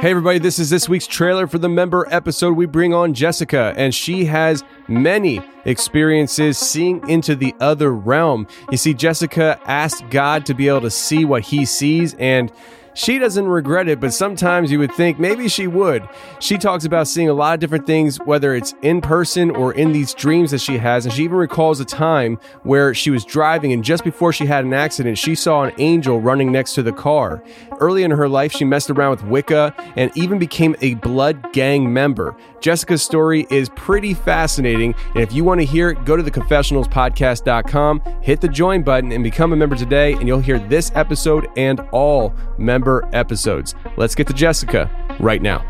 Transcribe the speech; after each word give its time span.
Hey, 0.00 0.10
everybody, 0.10 0.38
this 0.38 0.60
is 0.60 0.70
this 0.70 0.88
week's 0.88 1.08
trailer 1.08 1.48
for 1.48 1.58
the 1.58 1.68
member 1.68 2.06
episode. 2.08 2.52
We 2.52 2.66
bring 2.66 2.94
on 2.94 3.14
Jessica, 3.14 3.74
and 3.76 3.92
she 3.92 4.26
has 4.26 4.62
many 4.86 5.42
experiences 5.64 6.56
seeing 6.56 7.08
into 7.08 7.34
the 7.34 7.52
other 7.58 7.92
realm. 7.92 8.46
You 8.70 8.76
see, 8.76 8.94
Jessica 8.94 9.58
asked 9.64 10.08
God 10.08 10.46
to 10.46 10.54
be 10.54 10.68
able 10.68 10.82
to 10.82 10.90
see 10.92 11.24
what 11.24 11.42
he 11.42 11.64
sees, 11.64 12.14
and 12.14 12.52
she 12.98 13.20
doesn't 13.20 13.46
regret 13.46 13.88
it, 13.88 14.00
but 14.00 14.12
sometimes 14.12 14.72
you 14.72 14.80
would 14.80 14.92
think 14.92 15.20
maybe 15.20 15.48
she 15.48 15.68
would. 15.68 16.08
She 16.40 16.58
talks 16.58 16.84
about 16.84 17.06
seeing 17.06 17.28
a 17.28 17.32
lot 17.32 17.54
of 17.54 17.60
different 17.60 17.86
things, 17.86 18.16
whether 18.24 18.56
it's 18.56 18.74
in 18.82 19.00
person 19.00 19.52
or 19.52 19.72
in 19.72 19.92
these 19.92 20.12
dreams 20.14 20.50
that 20.50 20.60
she 20.60 20.78
has. 20.78 21.06
And 21.06 21.14
she 21.14 21.22
even 21.22 21.36
recalls 21.36 21.78
a 21.78 21.84
time 21.84 22.40
where 22.64 22.92
she 22.94 23.10
was 23.10 23.24
driving, 23.24 23.72
and 23.72 23.84
just 23.84 24.02
before 24.02 24.32
she 24.32 24.46
had 24.46 24.64
an 24.64 24.74
accident, 24.74 25.16
she 25.16 25.36
saw 25.36 25.62
an 25.62 25.74
angel 25.78 26.20
running 26.20 26.50
next 26.50 26.74
to 26.74 26.82
the 26.82 26.92
car. 26.92 27.40
Early 27.78 28.02
in 28.02 28.10
her 28.10 28.28
life, 28.28 28.50
she 28.50 28.64
messed 28.64 28.90
around 28.90 29.10
with 29.10 29.22
Wicca 29.22 29.74
and 29.94 30.10
even 30.16 30.40
became 30.40 30.74
a 30.80 30.94
blood 30.94 31.52
gang 31.52 31.92
member. 31.92 32.34
Jessica's 32.60 33.02
story 33.02 33.46
is 33.50 33.68
pretty 33.70 34.14
fascinating, 34.14 34.94
and 35.14 35.22
if 35.22 35.32
you 35.32 35.44
want 35.44 35.60
to 35.60 35.66
hear 35.66 35.90
it, 35.90 36.04
go 36.04 36.16
to 36.16 36.22
theconfessionalspodcast.com, 36.22 38.02
hit 38.20 38.40
the 38.40 38.48
join 38.48 38.82
button, 38.82 39.12
and 39.12 39.22
become 39.22 39.52
a 39.52 39.56
member 39.56 39.76
today, 39.76 40.14
and 40.14 40.26
you'll 40.26 40.40
hear 40.40 40.58
this 40.58 40.90
episode 40.94 41.48
and 41.56 41.80
all 41.92 42.34
member 42.58 43.08
episodes. 43.12 43.74
Let's 43.96 44.14
get 44.14 44.26
to 44.26 44.32
Jessica 44.32 44.90
right 45.20 45.40
now. 45.40 45.64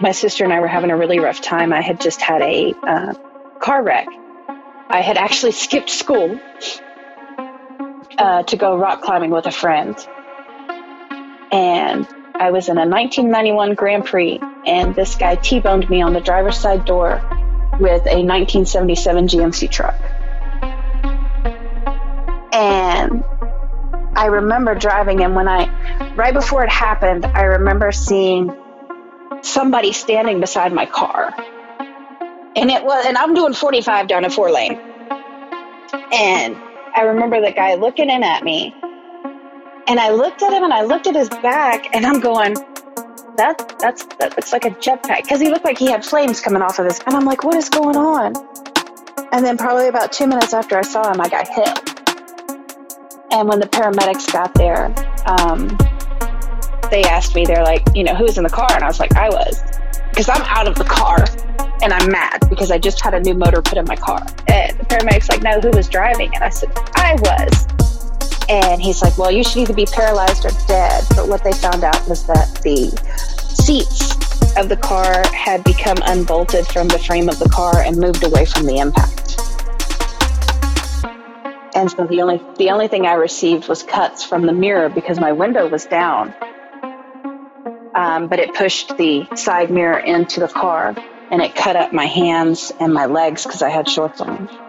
My 0.00 0.12
sister 0.12 0.44
and 0.44 0.52
I 0.52 0.60
were 0.60 0.68
having 0.68 0.90
a 0.90 0.96
really 0.96 1.18
rough 1.20 1.40
time. 1.40 1.72
I 1.72 1.80
had 1.80 2.00
just 2.00 2.20
had 2.20 2.42
a 2.42 2.74
uh, 2.82 3.14
car 3.60 3.82
wreck. 3.82 4.06
I 4.88 5.00
had 5.00 5.16
actually 5.16 5.52
skipped 5.52 5.90
school 5.90 6.38
uh, 8.18 8.42
to 8.44 8.56
go 8.56 8.76
rock 8.76 9.02
climbing 9.02 9.30
with 9.30 9.46
a 9.46 9.50
friend. 9.50 9.96
And 11.52 12.06
I 12.34 12.50
was 12.50 12.68
in 12.68 12.76
a 12.76 12.86
1991 12.86 13.74
Grand 13.74 14.04
Prix, 14.04 14.40
and 14.66 14.94
this 14.94 15.14
guy 15.14 15.36
T 15.36 15.60
boned 15.60 15.88
me 15.88 16.02
on 16.02 16.12
the 16.12 16.20
driver's 16.20 16.58
side 16.58 16.84
door 16.84 17.20
with 17.78 18.06
a 18.06 18.24
1977 18.24 19.28
GMC 19.28 19.70
truck. 19.70 19.94
And 22.52 23.22
I 24.16 24.26
remember 24.26 24.74
driving, 24.74 25.22
and 25.22 25.34
when 25.34 25.46
I, 25.46 26.14
right 26.14 26.32
before 26.32 26.64
it 26.64 26.70
happened, 26.70 27.26
I 27.26 27.42
remember 27.42 27.92
seeing 27.92 28.54
somebody 29.42 29.92
standing 29.92 30.40
beside 30.40 30.72
my 30.72 30.86
car. 30.86 31.34
And 32.56 32.70
it 32.70 32.82
was, 32.82 33.04
and 33.06 33.18
I'm 33.18 33.34
doing 33.34 33.52
45 33.52 34.08
down 34.08 34.24
a 34.24 34.30
four 34.30 34.50
lane. 34.50 34.80
And 36.12 36.56
I 36.96 37.02
remember 37.02 37.42
the 37.42 37.52
guy 37.52 37.74
looking 37.74 38.08
in 38.08 38.22
at 38.22 38.42
me. 38.42 38.74
And 39.86 40.00
I 40.00 40.10
looked 40.10 40.42
at 40.42 40.50
him 40.50 40.64
and 40.64 40.72
I 40.72 40.82
looked 40.82 41.06
at 41.06 41.14
his 41.14 41.28
back 41.28 41.94
and 41.94 42.06
I'm 42.06 42.20
going, 42.20 42.54
that 43.36 43.76
that's 43.78 44.06
that 44.16 44.34
looks 44.34 44.50
like 44.50 44.64
a 44.64 44.70
jetpack. 44.70 45.24
Because 45.24 45.38
he 45.38 45.50
looked 45.50 45.66
like 45.66 45.76
he 45.76 45.90
had 45.90 46.02
flames 46.02 46.40
coming 46.40 46.62
off 46.62 46.78
of 46.78 46.86
his. 46.86 46.98
and 47.00 47.14
i'm 47.14 47.26
like 47.26 47.44
what 47.44 47.54
is 47.54 47.68
going 47.68 47.96
on? 47.96 48.32
And 49.30 49.44
then 49.44 49.58
probably 49.58 49.88
about 49.88 50.10
two 50.10 50.26
minutes 50.26 50.54
after 50.54 50.78
i 50.78 50.82
saw 50.82 51.12
him 51.12 51.20
i 51.20 51.28
got 51.28 51.46
hit. 51.46 51.68
And 53.30 53.46
when 53.46 53.60
the 53.60 53.66
paramedics 53.66 54.32
got 54.32 54.54
there 54.54 54.86
um, 55.26 55.68
they 56.90 57.02
asked 57.02 57.34
me 57.34 57.44
they're 57.44 57.62
like 57.62 57.82
you 57.94 58.04
know 58.04 58.14
who's 58.14 58.38
in 58.38 58.44
the 58.44 58.50
car? 58.50 58.72
And 58.72 58.82
i 58.82 58.86
was 58.86 58.98
like 59.00 59.14
i 59.16 59.28
was. 59.28 59.62
Because 60.08 60.30
i'm 60.30 60.42
out 60.42 60.66
of 60.66 60.76
the 60.76 60.84
car 60.84 61.18
and 61.82 61.92
i'm 61.92 62.10
mad 62.10 62.40
because 62.48 62.70
i 62.70 62.78
just 62.78 63.02
had 63.02 63.12
a 63.12 63.20
new 63.20 63.34
motor 63.34 63.60
put 63.60 63.76
in 63.76 63.84
my 63.84 63.96
car. 63.96 64.26
And 64.48 64.75
paramedics 64.88 65.28
like 65.28 65.42
no 65.42 65.60
who 65.60 65.70
was 65.76 65.88
driving 65.88 66.34
and 66.34 66.42
i 66.44 66.48
said 66.48 66.70
i 66.94 67.14
was 67.22 67.66
and 68.48 68.80
he's 68.80 69.02
like, 69.02 69.18
well, 69.18 69.30
you 69.30 69.42
should 69.42 69.58
either 69.58 69.74
be 69.74 69.86
paralyzed 69.86 70.44
or 70.44 70.50
dead. 70.68 71.04
But 71.16 71.28
what 71.28 71.42
they 71.42 71.52
found 71.52 71.82
out 71.82 72.08
was 72.08 72.24
that 72.26 72.60
the 72.62 72.90
seats 73.54 74.12
of 74.56 74.68
the 74.68 74.76
car 74.76 75.26
had 75.34 75.64
become 75.64 75.96
unbolted 76.04 76.66
from 76.66 76.88
the 76.88 76.98
frame 76.98 77.28
of 77.28 77.38
the 77.38 77.48
car 77.48 77.82
and 77.82 77.96
moved 77.96 78.22
away 78.24 78.44
from 78.44 78.66
the 78.66 78.78
impact. 78.78 79.36
And 81.74 81.90
so 81.90 82.06
the 82.06 82.22
only 82.22 82.40
the 82.56 82.70
only 82.70 82.88
thing 82.88 83.04
I 83.04 83.14
received 83.14 83.68
was 83.68 83.82
cuts 83.82 84.24
from 84.24 84.46
the 84.46 84.52
mirror 84.52 84.88
because 84.88 85.20
my 85.20 85.32
window 85.32 85.68
was 85.68 85.84
down. 85.84 86.32
Um, 87.94 88.28
but 88.28 88.38
it 88.38 88.54
pushed 88.54 88.96
the 88.96 89.26
side 89.34 89.70
mirror 89.70 89.98
into 89.98 90.40
the 90.40 90.48
car 90.48 90.94
and 91.30 91.42
it 91.42 91.54
cut 91.54 91.76
up 91.76 91.92
my 91.92 92.06
hands 92.06 92.72
and 92.78 92.94
my 92.94 93.06
legs 93.06 93.44
because 93.44 93.60
I 93.60 93.68
had 93.68 93.88
shorts 93.88 94.20
on. 94.20 94.65